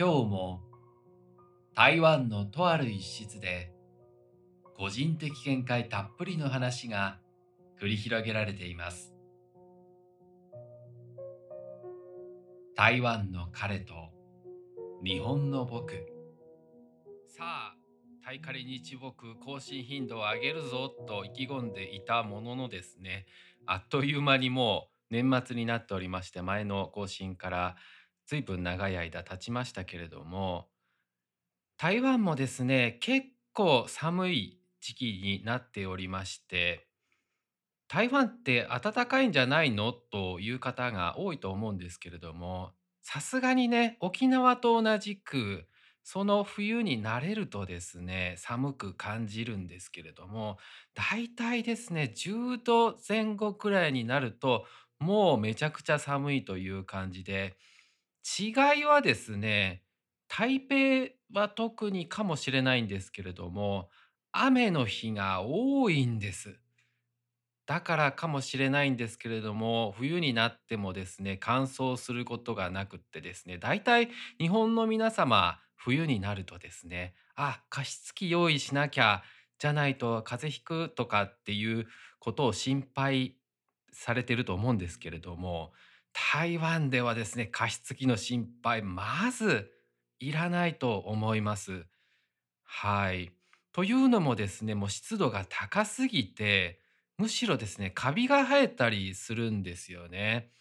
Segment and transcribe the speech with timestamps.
[0.00, 0.60] 今日も
[1.74, 3.72] 台湾のとある一室で
[4.76, 7.18] 個人的見解たっぷりの話が
[7.82, 9.12] 繰り広げられています。
[12.76, 13.94] 台湾の彼と
[15.02, 15.94] 日本の僕。
[17.26, 17.74] さあ
[18.24, 23.26] タイカリ日木更新頻度を上げるぞと意気込んでいたもののですね
[23.66, 27.76] あっという間にもう年末になっておりまして前の更新から
[28.28, 30.68] 随分長い間経ちましたけれども
[31.78, 36.86] 台湾もですね結構寒い時期になっておりまして
[37.88, 39.94] 台湾って暖かいんじゃないの？
[39.94, 45.64] という方が多いと思うんですけれどもさすがにね沖縄と同じく
[46.04, 50.58] その冬になれるとですね寒く感じるんですけれども
[50.94, 54.66] だいたいですね10度前後くらいになると
[54.98, 57.56] もうめちゃくちゃ寒いという感じで
[58.38, 59.82] 違いはですね、
[60.28, 63.90] 台北は特にかもしれないんですけれども、
[64.32, 66.60] 雨の日が多いんです。
[67.66, 79.22] だからかもしれないんですけれども、冬になってもですね、乾燥することがなくってですね、だいたい日本の皆様、冬になるとですね、あ、加湿器用意しなきゃ、
[79.58, 81.86] じゃないと風邪ひくとかっていう
[82.20, 83.36] ことを心配
[83.92, 85.72] されてると思うんですけれども、
[86.20, 89.70] 台湾ではですね、加湿器の心配、まず
[90.18, 91.86] いらないと思います。
[92.64, 93.32] はい。
[93.72, 96.80] というのもですね、もう湿度が高すぎて、
[97.18, 100.52] むしろですね、カビが生えたりするんですよね。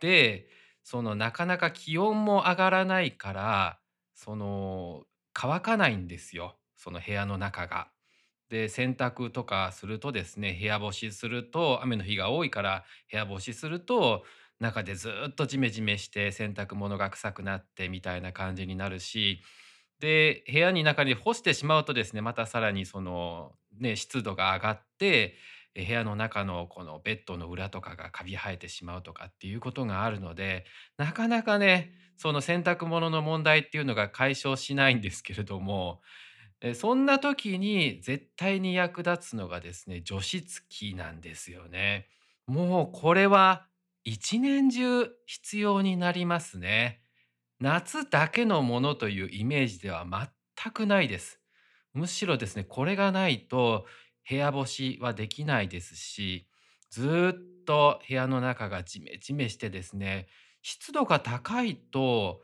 [0.00, 0.48] で、
[0.82, 3.80] そのなかなか気温も上がらないから、
[4.14, 7.90] その乾かないんですよ、その部屋の中が。
[8.48, 14.24] で、洗濯とかするとですね、部屋干しすると、雨の日が多いから部屋干しすると、
[14.60, 19.42] 中でずっとジメジメして洗濯物が臭くなってみたいな感じになるし、
[20.00, 25.36] で、部屋に中に干してしまうとですね、またさらにその、ね、湿度が上がって、
[25.74, 30.66] 部屋の中のこのベッドの裏とかがカビ生えてしまうとかっていうことがあるので、
[30.98, 36.00] なかなかね、その洗濯物の問題っていうのが解消しないんですけれども、
[36.74, 42.08] そんな時に絶対に役立つのがですね、除湿機なんですよね。
[42.46, 43.66] もうこれは
[44.04, 47.02] 一年中必要になりますね。
[47.60, 50.06] 夏だけのものというイメージでは
[50.56, 51.40] 全くないです。
[51.92, 53.86] むしろですね、これがないと
[54.28, 56.48] 部屋干しはできないですし、
[56.90, 60.28] ずっと部屋の中がジメジメしてですね、
[60.62, 62.42] 湿度が高いと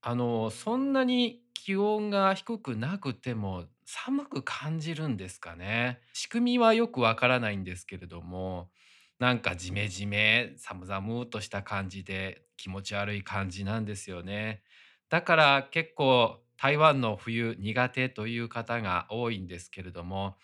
[0.00, 6.00] あの、そんなに気温が低くなくても、寒く感じるんですかね。
[6.12, 8.70] 仕組みはよくわからないんですけれども、
[9.18, 14.62] なんかジメジメ、寒々とした感じで気持ち悪い感じなんですよね。
[15.08, 20.36] だから結構台湾の冬苦手という方が多いんですけれども、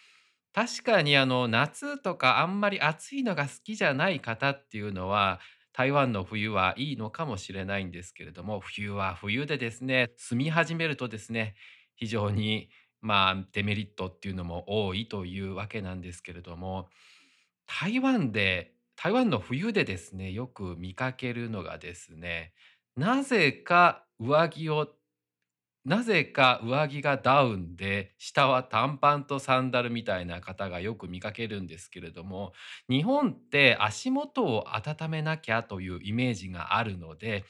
[0.52, 5.40] 確かにあの夏とかあんまり暑いのが好きじゃない方っていうのは
[5.72, 11.54] 台湾の冬はいいのかもしれないんですけれども冬は冬でですね住み始めるとですね
[11.96, 12.68] 非常に
[13.00, 16.90] まあデメリットっていうのも多いというわけなんですけれども
[17.80, 22.52] 台湾で台湾の冬でですねよく見かけるのがですね
[22.96, 24.88] なぜか上着を
[25.84, 32.52] なぜか上着がダウンで、下は短パンとサンダルみたいな方がよく見かけるんですけれども、
[32.88, 37.44] 日本って足元を温めなきゃというイメージがあるので、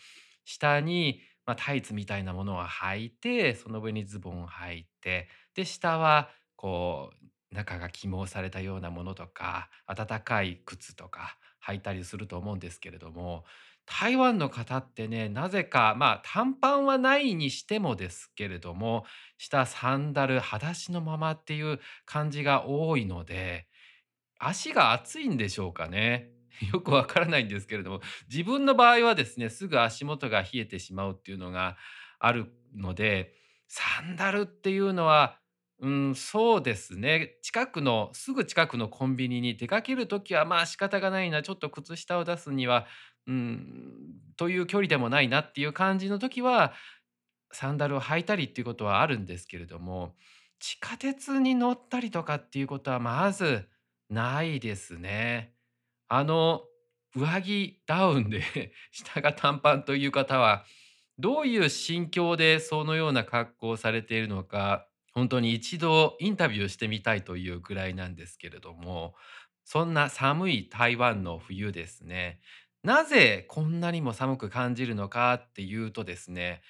[0.46, 11.36] 下に、まあ、タイツみたいなものを履いて、その上にズボンを履いて、で、下はこう、中が起毛されたようなものとか、暖かい靴とか
[11.66, 13.44] 履いたりすると思うんですけれども、
[13.84, 19.04] 台湾の方ってね、なぜか、まあ、短パンはないにしてもですけれども、
[19.38, 23.66] 下サンダル、裸足のままっていう感じが多いので、
[24.38, 26.30] 足が熱いんでしょうかね。
[26.72, 31.76] よくわからないんですけれども、自分の場合はですね、すぐ足元が冷えてしまうっていうのが
[32.18, 33.34] あるので、
[33.68, 35.38] サンダルっていうのは、
[35.82, 37.38] うん、そうですね。
[37.42, 42.86] 近くのすぐ近くのコンビニに出かける時は、まあ、仕方がないな、ちょっと靴下を出すには、
[43.26, 46.72] うん、という距離でもないなっていう感じの時は、
[47.52, 50.14] サンダルを履いたりっていうことはあるんですけれども、
[50.60, 53.68] 地下鉄に乗ったりとかっていうことはまず
[54.08, 55.54] ないですね。
[56.08, 56.62] あの、
[57.16, 58.42] 上着ダウンで
[58.92, 60.64] 下が短パンという方は、
[61.18, 69.14] どういう心境でそのような格好をされているのか、本当に一度インタビューしてみたいというぐらいなんですけれども、
[69.64, 72.40] そんな寒い台湾の冬ですね、
[72.82, 76.62] なぜこんなにも寒く感じるのかっていうとですね、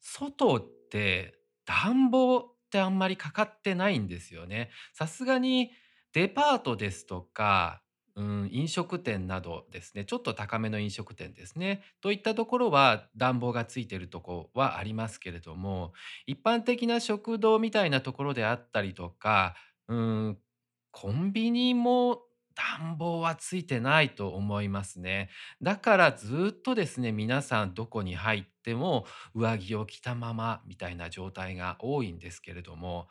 [0.00, 4.70] 外って暖房ってあんまりかかってないんですよね。
[4.94, 5.72] さすがに
[6.14, 7.83] デパートですとか、
[8.16, 15.92] うん、飲食店などですね、ちょっと高めの飲食店ですね、といったところは暖房がついてるとこはありますけれども、
[16.26, 19.56] 一般的な食堂みたいなところであったりとか、
[19.88, 20.38] うん、
[20.92, 22.22] コンビニも
[22.54, 25.28] 暖房はついてないと思いますね。
[25.60, 33.08] だからずっとですね、皆さんどこに入っても上着を着たままみたいな状態が多いんですけれども、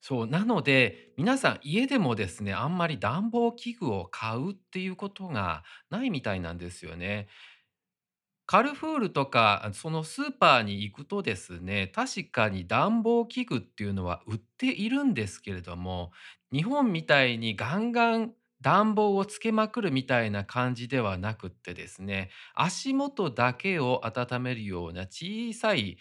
[0.00, 7.28] そう、なので、皆さん家でもですね、あんまり暖房器具を買うっていうことがないみたいなんですよね。
[8.46, 16.10] カルフールとか、そのスーパーに行くとですね、確かに暖房器具っていうのは売っているんですけれども、
[16.52, 25.96] 日本みたいにガンガン暖房をつけまくるみたいな感じではなくってですね、足元だけを温めるような小さい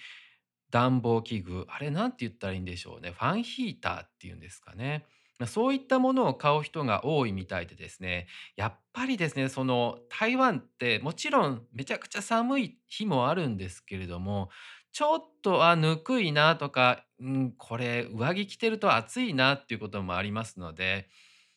[0.71, 5.06] 暖房器具、あれなんて言ったらいいんでしょうね、ファンヒーターっていうんですかね。
[5.48, 8.27] そういったものを買う人が多いみたいでですね、
[8.57, 14.50] やっぱりですね、その台湾ってもちろんめちゃくちゃ寒い日もあるんですけれども、
[14.92, 21.07] ちょっと、あ、ぬくいなとか、うん、これ上着着てると暑いなっていうこともありますので、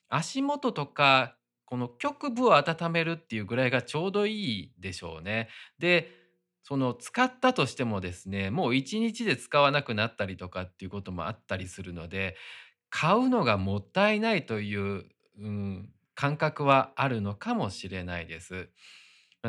[0.08, 5.48] 足元とか、この局部を温めるっていうぐらいがちょうどいいでしょうね。
[5.78, 6.10] で、
[6.62, 12.36] その使ったとしてもですね、もう1日で使わなくなったりとかっていうこともあったりするので、
[12.90, 15.06] 買うのがもったいないという、
[15.38, 18.68] うん、感覚はあるのかもしれないです。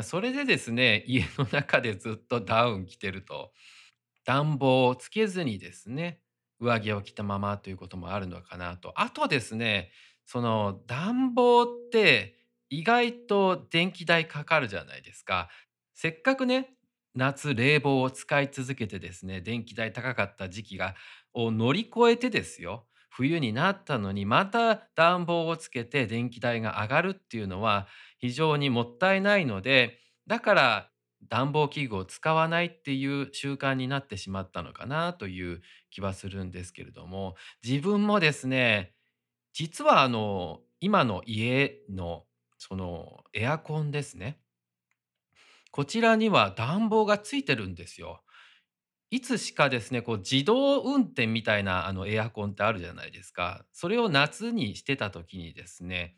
[0.02, 3.52] それでですね、家の中でずっとダウン着てると、
[4.24, 6.20] 暖房をつけずにですね、
[6.58, 8.92] 上着を着たままということもあるのかなと。
[8.96, 9.90] あとですね、
[10.26, 12.34] その暖房って
[12.70, 15.48] 意外と電気代かかるじゃないですか。
[15.92, 16.74] せっかくね、
[17.14, 20.94] 夏冷房を使い続けてですね、電気代高かった時期が
[21.32, 27.86] を乗り越えてですよ、冬になったのにまた暖房をつけて電気代が上がるっていうのは
[28.18, 30.90] 非常にもったいないので、だから
[31.28, 38.94] 暖房器具を使わないっていう習慣になってしまったのかなという気はするんですけれども、自分もですね、
[39.54, 42.26] 実はあの、今の家の
[42.58, 44.40] そのエアコンですね。
[45.74, 48.22] こちらには暖房がついてるんですよ。
[49.10, 53.66] いつしかですね、こう自動運転みたいなあのエアコンってあるじゃないですか。
[53.72, 56.14] それを夏にしてた時にですね、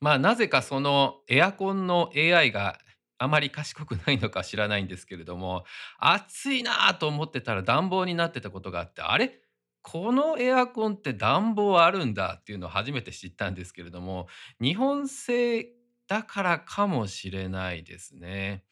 [0.00, 2.78] まあ、なぜかそのエアコンの AI が
[3.16, 5.64] あまり賢くないのか知らないんですけれども、
[5.98, 9.40] 暑いなと思ってたら暖房になってたことがあって、あれ、
[9.80, 14.26] このエアコンって暖房あるんだっていうのを初めて知ったんですけれども、
[14.60, 15.70] 日本製
[16.06, 18.66] だからかもしれないですね。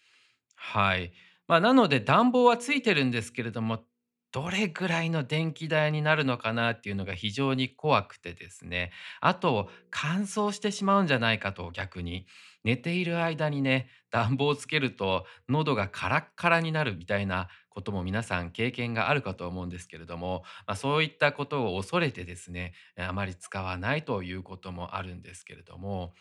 [0.60, 1.12] はい。
[1.46, 3.84] まあ、なので暖房はついてるんですけれども、
[4.30, 8.92] どれぐらいの電気代になるのかなっていうのが非常に怖くてですね。
[9.20, 12.26] あと、乾燥してしまうんじゃないかと逆に。
[12.64, 26.12] 寝ている間にね、暖房をつけると喉がカラッカラになるみたいなことも皆さん経験があるかと思うんですけれども、まあ、そういったことを恐れてですね、あまり使わないということもあるんですけれども、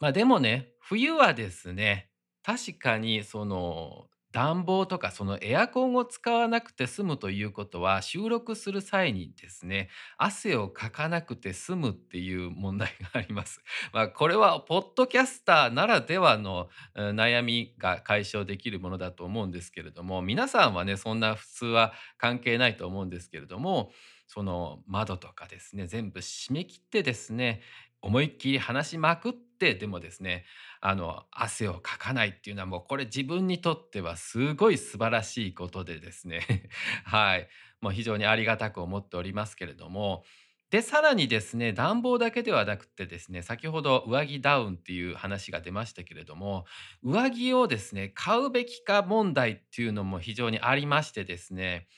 [0.00, 2.10] まあ、でもね、冬はですね、
[2.44, 13.62] 確かにその暖房とかそのエアコンを使わなくて済むということは、収録する際にですね、汗をかかなくて済むっていう問題があります。
[13.92, 23.92] まあ、これはポッドキャスターならではの、悩みが解消できるものだと思うんですけれども、皆さんはね、そんな普通は関係ないと思うんですけれども、
[24.26, 27.60] その窓とかですね、全部閉め切ってですね、
[28.02, 30.44] 思いっきり話しまくって、でもですね、
[30.80, 36.68] あの、汗をかかないっていうのはもうこれ自分にとってはすごい素晴らしいことでですね、
[37.06, 37.48] はい、
[37.80, 40.24] もう非常にありがたく思っておりますけれども、
[40.70, 46.64] で、さらにですね、暖房だけではなくてですね、先ほど上着ダウンっていう話が出ましたけれども、
[47.02, 51.88] 上着をですね、買うべきか問題っていうのも非常にありましてですね、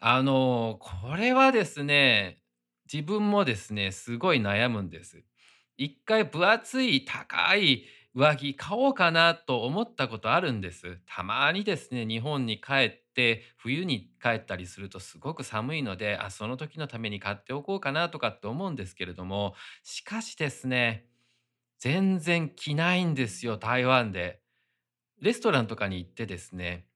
[0.00, 2.40] あの、これはですね、
[2.92, 5.24] 自分もですね、すごい悩むんです。
[5.76, 10.98] 一回分厚い高い上着買おうかなと思ったことあるんです。
[11.06, 19.54] たまにですね、日本に帰って冬に帰ったりするとすごく寒いので、あ、その時のために買っておこうかなとかって思うんですけれども、
[19.84, 21.06] しかしですね、
[21.78, 24.42] 全然着ないんですよ、台湾で。
[25.20, 26.86] レストランとかに行ってですね、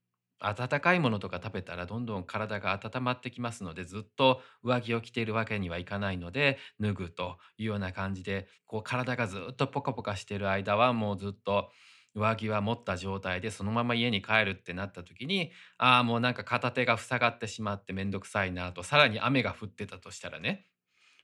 [0.49, 11.71] 温かいものとか食べたらどんどん体が温まってきますので、ずっと上着を着ているわけにはいかないので、脱ぐというような感じで、こう体がずっとポカポカしている間はもうずっと
[12.15, 20.67] 上着は持った状態でそのまま家に帰るってなった時にああもうなんか片手が塞がってしまって面倒くさいなとさらに雨が降ってたとしたらね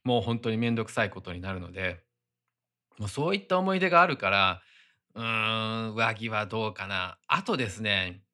[0.04, 2.04] もう本当に面倒くさいことになるので
[2.98, 4.62] もうそういった思い出があるから
[5.14, 7.18] うーん上着はどうかな。
[7.28, 8.24] あとですね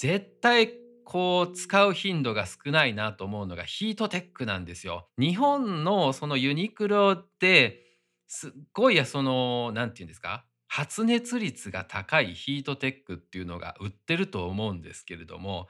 [0.00, 0.72] 絶対
[1.04, 5.10] こう使う頻度が少ないなと思うのがヒートテックなんですよ。
[5.18, 7.82] 日本のそのユニクロで
[8.26, 10.46] すっごいその何て言うんですか？
[10.68, 15.66] 発熱率が高いヒートテックっていうのが売ってると思うんですけれども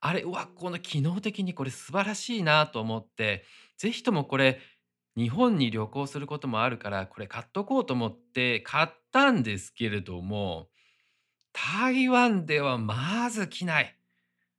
[0.00, 3.44] あれうわこの機能的にこれ素晴らしいなと思って
[3.78, 4.60] ぜひともこれ
[5.16, 10.69] 日本に旅行することもあるからこれ買っとこうと思って買ったんですけれども
[11.52, 13.96] 台湾ではまず着ない。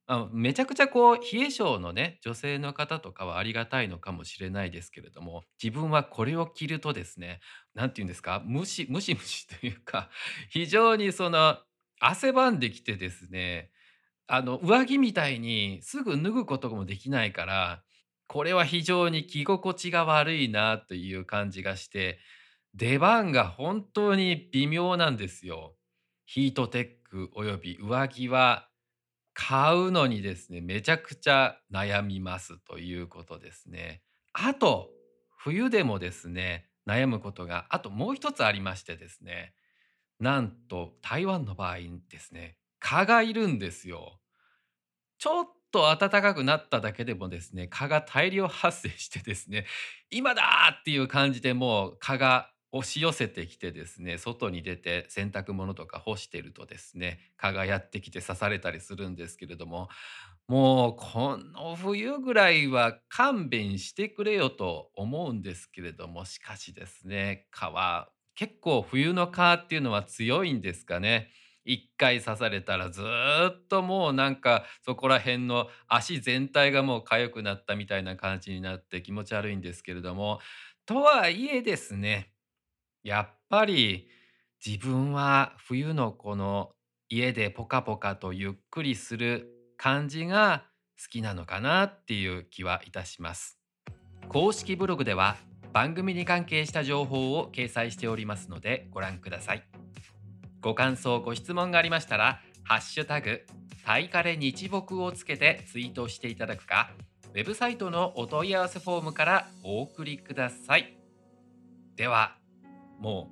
[0.07, 7.41] あ、めちゃくちゃこう冷え性のね、女性の方とかはありがたいのかもしれないですけれども、自分はこれを着るとですね、
[7.75, 10.09] なんて言うんですか、ムシムシムシというか、
[10.51, 11.59] 非常にその
[11.99, 13.71] 汗ばんできてですね、
[14.27, 17.83] あの上着みたいにすぐ脱ぐこともできないから、
[18.27, 22.19] これは非常に着心地が悪いなという感じがして、
[22.75, 25.75] 出番が本当に微妙なんですよ。
[26.33, 28.69] ヒートテックおよび上着は
[29.33, 34.01] 買うのにですね、めちゃくちゃ悩みますということですね。
[34.31, 34.91] あと、
[35.37, 39.53] 冬でもですね、悩むことがあともう一つありましてですね、
[40.21, 44.21] なんと台湾の場合ですね、蚊がいるんですよ。
[45.17, 49.65] ちょっと暖かくなっただけでもですね、蚊が大量発生してですね、
[50.09, 59.89] 今だっていう感じでもう蚊が押し寄せてきてですね、外に出て洗濯物とか干してるとですね、蚊がやってきて刺されたりするんですけれども、
[60.47, 71.29] もうこの冬ぐらいは勘弁してくれよと思うんですけれども、しかしですね、蚊は結構冬の蚊っていうのは強いんですかね。
[71.63, 80.39] 一回刺されたらずっともうなんかそこら辺の足全体がもう痒くなったみたいな感じになって気持ち悪いんですけれども、
[80.85, 82.30] とはいえですね、
[83.03, 84.07] やっぱり
[84.65, 86.71] 自分は冬のこの
[87.09, 90.65] 家でポカポカとゆっくりする感じが
[91.01, 93.59] 好きなのかなっていう気はいたします。
[94.29, 95.35] 公式ブログでは
[95.73, 99.63] 番組に関係した情報を掲載しておりますのでご覧ください。
[100.61, 103.43] ご感想、ご質問がありましたら、ハッシュタグ、
[103.83, 106.91] タイカレ日木をつけてツイートしていただくか、
[107.33, 110.97] ウェブサイトのお問い合わせフォームからお送りください。
[111.95, 112.37] では、
[113.01, 113.31] も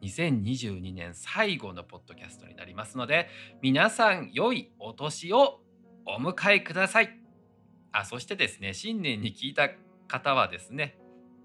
[0.00, 3.28] う2022年最後のポッドキャストになりますので、
[3.60, 5.60] 皆さん良いお年を
[6.06, 7.16] お迎えください。
[7.92, 9.68] あ、そしてですね、新年に聞いた
[10.08, 10.98] 方はですね、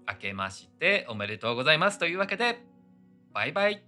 [0.08, 2.64] 明けましておめでとうございますというわけで、
[3.34, 3.87] バイバイ。